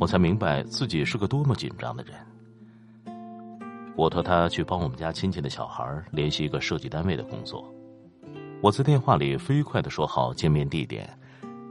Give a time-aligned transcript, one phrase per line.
[0.00, 2.14] 我才明白自己是个多么紧张的人。
[3.94, 7.62] 我托他去帮我们家亲戚的小孩联系一个设计单位的工作。
[8.62, 11.06] 我在电话里飞快的说好见面地点，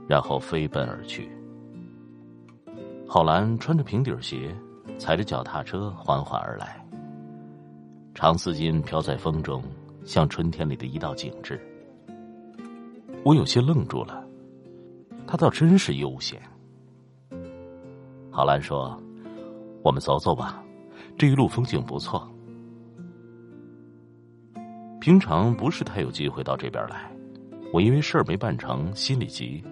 [0.06, 1.28] 然后飞奔而去。
[3.08, 4.54] 郝兰穿着平底鞋，
[4.96, 6.80] 踩着脚踏车缓缓而来。
[8.14, 9.60] 长丝巾飘在风中，
[10.04, 11.60] 像春天里的一道景致。
[13.24, 14.24] 我有些愣住了，
[15.26, 16.40] 他倒真是悠闲。
[18.30, 18.96] 郝兰说
[19.82, 20.62] ：“我们走走吧，
[21.18, 22.26] 这一路风景不错。
[25.00, 27.10] 平常不是太有机会到这边来，
[27.72, 29.62] 我因为事儿没办成，心里急，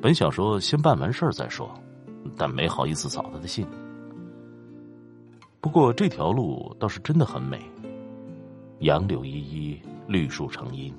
[0.00, 1.72] 本想说先办完事儿再说，
[2.36, 3.66] 但没好意思扫他的兴。
[5.60, 7.60] 不过这条路倒是真的很美，
[8.80, 10.92] 杨柳依依，绿树成荫。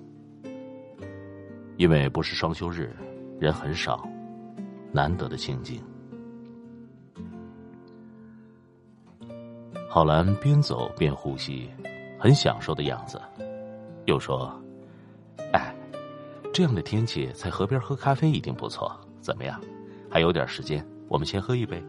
[1.78, 2.96] 因为不是双休日，
[3.40, 4.08] 人很少，
[4.92, 5.80] 难得的清静。”
[9.94, 11.70] 郝兰边走边呼吸，
[12.18, 13.22] 很享受的样子。
[14.06, 14.52] 又说
[15.54, 15.72] ：“哎，
[16.52, 18.92] 这样的天气在河边喝咖啡一定不错。
[19.22, 19.62] 怎么样？
[20.10, 21.80] 还有点时间，我们先喝一杯。”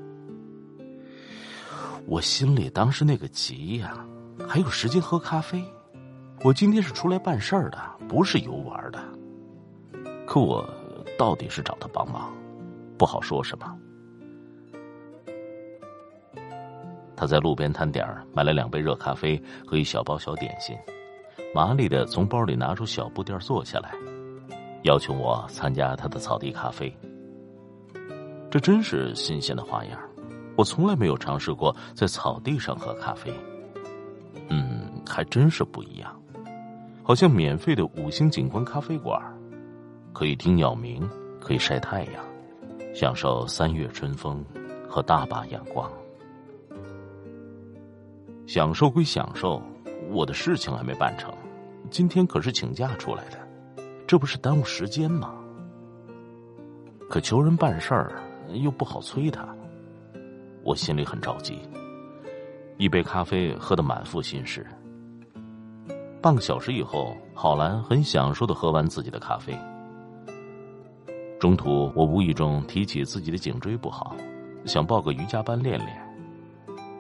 [2.05, 4.07] 我心里当时那个急呀，
[4.47, 5.65] 还有时间喝咖啡？
[6.43, 9.03] 我今天是出来办事儿的，不是游玩的。
[10.27, 10.63] 可我
[11.19, 12.31] 到底是找他帮忙，
[12.99, 13.75] 不好说什么。
[17.25, 20.77] 他在路边摊点买了两杯热咖啡和一小包小点心，
[21.55, 23.95] 麻利的从包里拿出小布垫坐下来，
[24.83, 26.95] 邀请我参加他的草地咖啡。
[28.51, 29.99] 这真是新鲜的花样，
[30.55, 33.33] 我从来没有尝试过在草地上喝咖啡。
[34.51, 36.15] 嗯，还真是不一样，
[37.03, 39.19] 好像免费的五星景观咖啡馆，
[40.13, 41.09] 可以听鸟鸣，
[41.41, 42.23] 可以晒太阳，
[42.95, 44.45] 享受三月春风
[44.87, 45.91] 和大把阳光。
[48.47, 49.63] 享受归享受，
[50.11, 51.33] 我的事情还没办成，
[51.91, 53.39] 今天可是请假出来的，
[54.07, 55.35] 这不是耽误时间吗？
[57.09, 58.13] 可求人办事儿
[58.53, 59.49] 又不好催他，
[60.63, 61.59] 我心里很着急。
[62.77, 64.67] 一杯咖啡喝得满腹心事。
[66.21, 69.57] 半个小时以后，郝兰很享受的喝完自己的咖啡。
[71.41, 74.15] 中途我无意中提起自己的颈椎不好，
[74.65, 75.91] 想报个瑜伽班练练，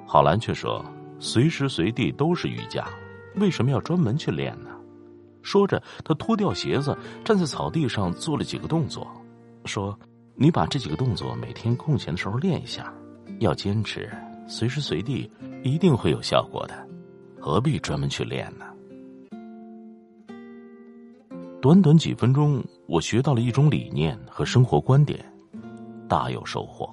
[0.06, 0.82] 郝兰却说。
[1.18, 2.86] 随时随地都是瑜伽，
[3.36, 4.70] 为什么要专门去练呢？
[5.42, 9.06] 说着，他脱掉鞋子，站在草地上做了几个动作，
[9.66, 9.98] 说
[10.36, 12.92] ：“你把这几个动作每天空闲的时候练一下，
[13.40, 14.10] 要坚持，
[14.48, 15.30] 随时随地
[15.62, 16.74] 一定会有效果的，
[17.38, 18.64] 何必专门去练呢？”
[21.60, 25.24] 短短几分钟，我学到了一种理念和生活观点，
[26.08, 26.88] 大有收获。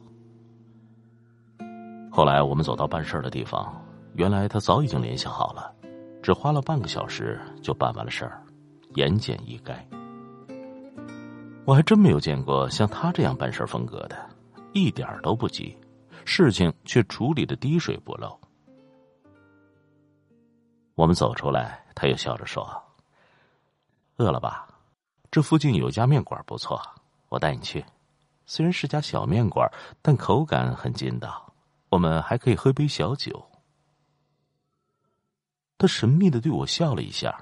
[2.09, 3.73] 后来我们走到办事的地方。
[4.13, 5.73] 原来他早已经联系好了，
[6.21, 8.43] 只花了半个小时就办完了事儿，
[8.95, 9.75] 言简意赅。
[11.65, 14.29] 我还真没有见过像他这样办事风格的，
[14.73, 15.77] 一点都不急，
[16.25, 18.37] 事情却处理的滴水不漏。
[20.95, 22.67] 我们走出来，他又笑着说
[24.17, 24.67] ：“饿了吧？
[25.31, 26.81] 这附近有家面馆不错，
[27.29, 27.85] 我带你去。
[28.45, 31.53] 虽然是家小面馆，但口感很筋道。
[31.89, 33.41] 我们还可以喝杯小酒。”
[35.81, 37.35] 他神秘的对我笑了一下，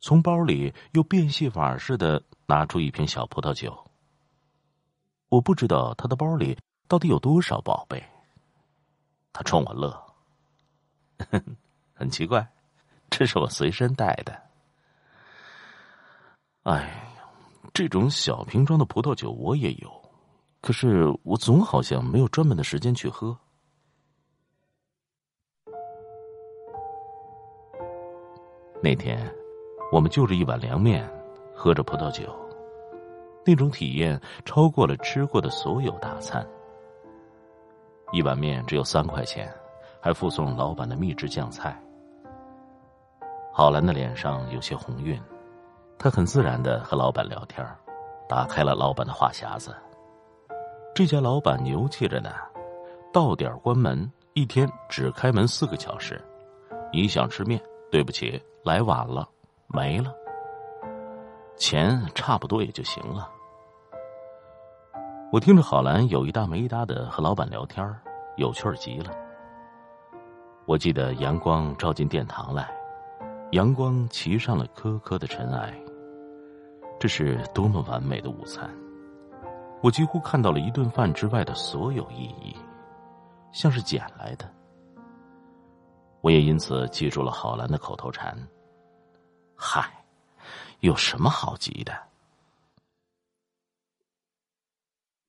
[0.00, 3.72] 从包里又变戏法似的拿出一瓶小葡萄酒。
[5.28, 6.58] 我不知道他的包里
[6.88, 8.02] 到底有多少宝贝。
[9.32, 9.96] 他冲我乐，
[11.94, 12.44] 很奇怪，
[13.10, 14.42] 这是我随身带的。
[16.64, 16.90] 哎呀，
[17.72, 20.10] 这种小瓶装的葡萄酒我也有，
[20.60, 23.38] 可是我总好像没有专门的时间去喝。
[28.80, 29.18] 那天，
[29.90, 31.08] 我们就着一碗凉面，
[31.54, 32.32] 喝着葡萄酒，
[33.44, 36.46] 那种体验超过了吃过的所有大餐。
[38.12, 39.52] 一碗面只有三块钱，
[40.00, 41.76] 还附送老板的秘制酱菜。
[43.52, 45.20] 郝兰的脸上有些红晕，
[45.98, 47.66] 她很自然的和老板聊天，
[48.28, 49.74] 打开了老板的话匣子。
[50.94, 52.30] 这家老板牛气着呢，
[53.12, 56.22] 到点关门，一天只开门四个小时。
[56.92, 57.60] 你想吃面，
[57.90, 59.28] 对不起，来晚了，
[59.68, 60.12] 没了。
[61.56, 63.28] 钱差不多也就行了。
[65.32, 67.94] 我听着郝兰有一搭没一搭的和老板聊天，
[68.36, 69.10] 有趣极了。
[70.66, 72.70] 我记得阳光照进殿堂来，
[73.52, 75.74] 阳光骑上了颗颗的尘埃。
[77.00, 78.68] 这是多么完美的午餐！
[79.82, 82.56] 我几乎看到了一顿饭之外的所有意义。
[83.52, 84.44] 像是捡来的，
[86.20, 88.36] 我也因此记住了郝兰的口头禅
[89.54, 90.04] ：“嗨，
[90.80, 91.96] 有什么好急的？”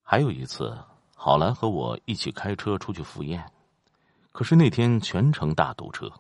[0.02, 0.76] 还有一次，
[1.16, 3.52] 郝兰和我一起开车出去赴宴，
[4.32, 6.12] 可是那天全程大堵车，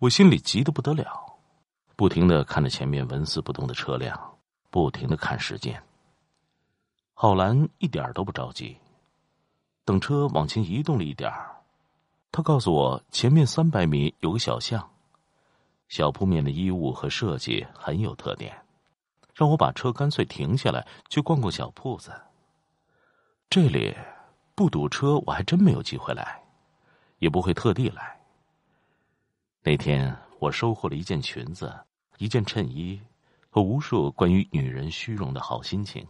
[0.00, 1.38] 我心里急得不得了，
[1.94, 4.38] 不停的看着前面纹丝不动的车辆，
[4.70, 5.80] 不停的看时间。
[7.12, 8.76] 郝兰一点都不着急。
[9.84, 11.54] 等车往前移动了一点儿，
[12.36, 14.90] 他告诉我前面三百米有个小巷，
[15.86, 18.60] 小铺面的衣物和设计很有特点，
[19.32, 22.12] 让我把车干脆停下来去逛逛小铺子。
[23.48, 23.96] 这里
[24.56, 26.42] 不堵车，我还真没有机会来，
[27.20, 28.18] 也不会特地来。
[29.62, 31.72] 那天我收获了一件裙子、
[32.18, 33.00] 一件衬衣
[33.48, 36.04] 和无数关于女人虚荣的好心情。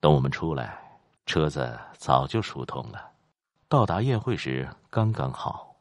[0.00, 0.90] 等我们出来。
[1.24, 3.09] 车子早就疏通了，
[3.70, 5.76] 到达宴会时刚刚好。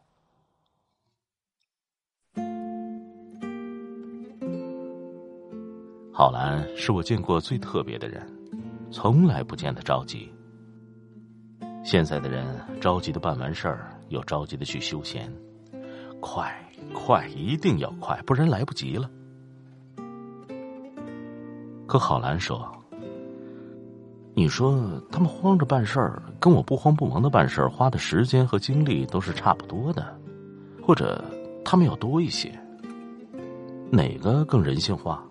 [6.13, 8.23] 郝兰是我见过最特别的人，
[8.91, 10.31] 从来不见他着急。
[11.83, 15.27] 现在的人着急的办完事儿，又着急的去休闲，
[16.21, 16.55] 快
[16.93, 19.09] 快一定要快，不然来不及了。
[21.87, 22.71] 可郝兰说。
[24.39, 30.17] 你说他们慌着办事儿，跟我不慌不忙的办事儿，花的时间和精力都是差不多的，
[30.81, 31.21] 或者
[31.65, 32.49] 他们要多一些，
[33.91, 35.21] 哪个更人性化？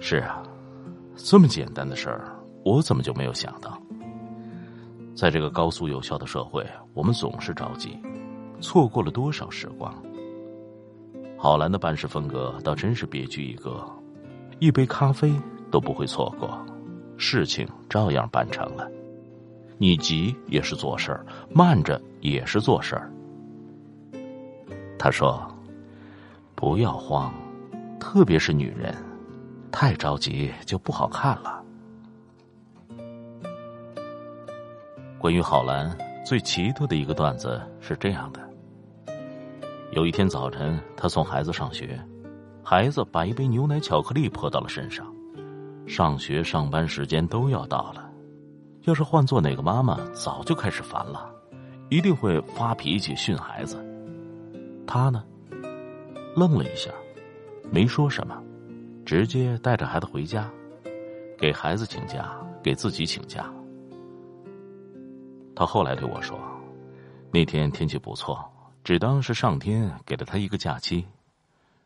[0.00, 0.42] 是啊，
[1.14, 3.80] 这么简单的事儿，我怎么就没有想到？
[5.14, 7.96] 在这个高速有效的社会，我们总是着急，
[8.60, 9.94] 错过了多少时光？
[11.38, 13.88] 郝兰的办事风格倒真是别具一格，
[14.58, 15.32] 一杯咖啡。
[15.70, 16.58] 都不会错过，
[17.16, 18.90] 事情照样办成了。
[19.78, 23.10] 你急也是做事儿，慢着也是做事儿。
[24.98, 25.46] 他说
[26.56, 27.32] ：“不要慌，
[28.00, 28.94] 特别是女人，
[29.70, 31.62] 太着急就不好看了。”
[35.18, 38.40] 关于郝兰最奇特的一个段子是这样的：
[39.90, 42.00] 有一天早晨，他送孩子上学，
[42.62, 45.06] 孩子把一杯牛奶巧克力泼到了身上。
[45.86, 48.10] 上学、上班时间都要到了，
[48.82, 51.30] 要是换做哪个妈妈，早就开始烦了，
[51.88, 53.76] 一定会发脾气训孩子。
[54.86, 55.24] 他呢，
[56.34, 56.90] 愣了一下，
[57.70, 58.42] 没说什么，
[59.04, 60.50] 直接带着孩子回家，
[61.38, 63.48] 给孩子请假，给自己请假。
[65.54, 66.38] 他后来对我说，
[67.30, 68.44] 那天天气不错，
[68.82, 71.06] 只当是上天给了他一个假期，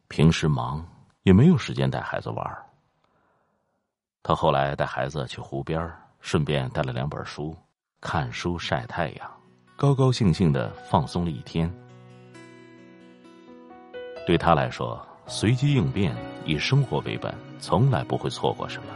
[0.09, 0.85] 平时忙
[1.23, 2.59] 也没有时间带孩子玩。
[4.23, 5.91] 他后来带孩子去湖边
[6.21, 7.57] 顺便带了两本书，
[8.01, 9.31] 看书晒太阳，
[9.77, 11.73] 高高兴兴的放松了一天。
[14.27, 18.89] 对他来说，随机应变，以生活为本，从来不会错过什么。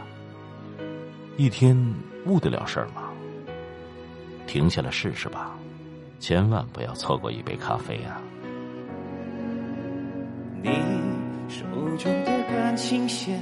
[1.37, 1.75] 一天
[2.25, 3.09] 误得了事儿吗？
[4.45, 5.57] 停下来试试吧，
[6.19, 8.21] 千万不要错过一杯咖啡啊！
[10.61, 10.69] 你
[11.49, 11.65] 手
[11.97, 13.41] 中的感情线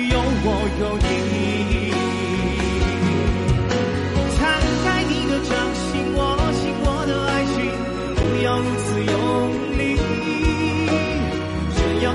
[0.43, 0.47] 我
[0.79, 1.91] 有意义
[4.83, 6.19] 开你的掌心握
[6.53, 7.31] 紧我的爱
[8.15, 9.13] 不要如此用
[9.77, 9.81] 力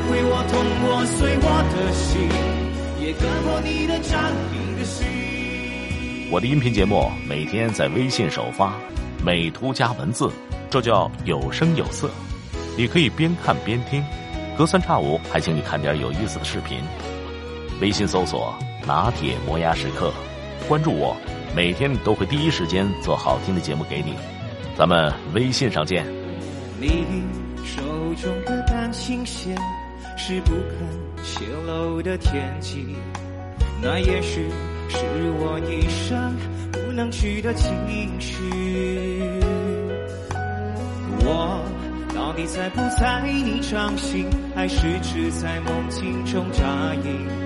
[0.08, 0.54] 为我痛
[1.06, 2.04] 碎我的心
[3.00, 4.12] 也割破你的掌
[4.76, 5.06] 的心
[6.30, 8.74] 我的音频节目每天在微信首发
[9.24, 10.30] 美图加文字
[10.68, 12.10] 这叫有声有色。
[12.76, 14.04] 你可以边看边听
[14.56, 16.80] 隔三差五还请你看点有意思的视频。
[17.80, 18.54] 微信搜索
[18.86, 20.10] “拿铁磨牙时刻”，
[20.66, 21.14] 关注我，
[21.54, 24.14] 每天都会第一时间做好听的节目给你。
[24.76, 26.06] 咱们微信上见。
[26.80, 27.04] 你
[27.64, 27.82] 手
[28.14, 29.54] 中的感情线
[30.16, 32.96] 是不肯泄露的天机，
[33.82, 34.48] 那也许
[34.88, 34.98] 是
[35.38, 36.34] 我一生
[36.72, 37.70] 不能去的情
[38.18, 38.42] 绪。
[41.28, 41.62] 我
[42.14, 47.45] 到底在不在你掌心，还是只在梦境中扎营？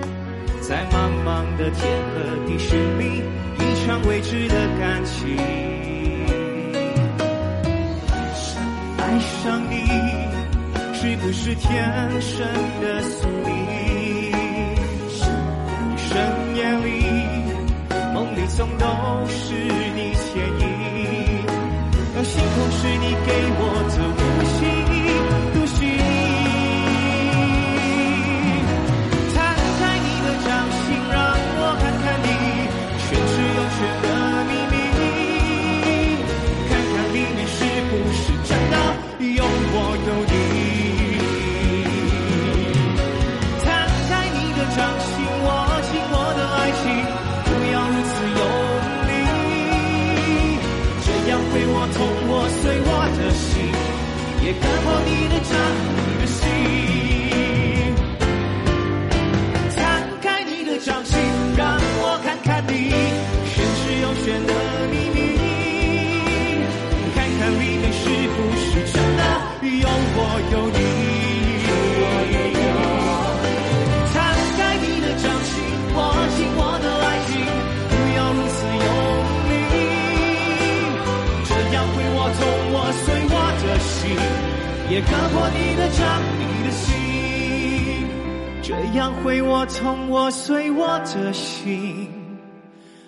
[0.71, 1.81] 在茫茫的天
[2.13, 3.21] 和地寻觅
[3.59, 5.37] 一场未知的感情。
[8.97, 9.83] 爱上你，
[10.93, 12.47] 是不是天生
[12.81, 13.80] 的宿命？
[70.49, 70.79] 有你，
[74.11, 74.15] 摊
[74.57, 75.53] 开你的掌心，
[75.93, 75.97] 握
[76.35, 77.31] 紧我的爱情，
[77.89, 78.89] 不要如此用
[79.49, 79.53] 力，
[81.47, 82.39] 这样会握痛
[82.73, 84.01] 我，碎我的心，
[84.89, 86.01] 也割破你的掌，
[86.39, 86.89] 你的心，
[88.61, 88.67] 这
[88.97, 92.09] 样会握痛我，碎我的心，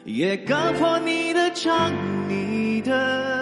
[0.06, 1.92] 也割破你的掌，
[2.28, 3.33] 你的。